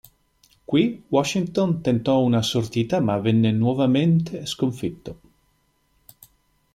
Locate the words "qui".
0.69-1.03